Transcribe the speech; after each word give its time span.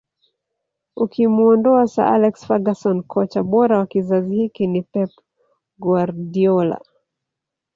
Ukimuondoa 0.95 1.87
Sir 1.87 2.03
Alex 2.15 2.35
Ferguson 2.47 3.03
kocha 3.03 3.41
bora 3.43 3.77
wa 3.77 3.85
kizazi 3.87 4.35
hiki 4.35 4.67
ni 4.67 4.81
Pep 4.81 5.09
Guardiola 5.79 6.81